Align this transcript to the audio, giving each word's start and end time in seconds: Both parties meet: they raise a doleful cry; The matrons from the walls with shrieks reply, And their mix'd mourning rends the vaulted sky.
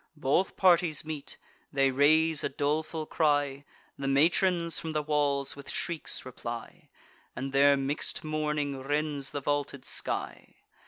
Both 0.17 0.57
parties 0.57 1.05
meet: 1.05 1.37
they 1.71 1.91
raise 1.91 2.43
a 2.43 2.49
doleful 2.49 3.05
cry; 3.05 3.65
The 3.99 4.07
matrons 4.07 4.79
from 4.79 4.93
the 4.93 5.03
walls 5.03 5.55
with 5.55 5.69
shrieks 5.69 6.25
reply, 6.25 6.89
And 7.35 7.53
their 7.53 7.77
mix'd 7.77 8.23
mourning 8.23 8.81
rends 8.81 9.29
the 9.29 9.41
vaulted 9.41 9.85
sky. 9.85 10.55